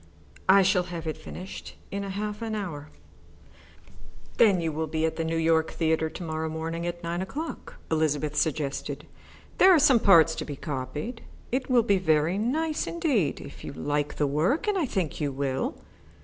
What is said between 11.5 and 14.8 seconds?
It will be very nice indeed if you like the work, and